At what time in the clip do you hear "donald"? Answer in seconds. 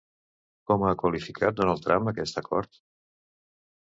1.59-1.85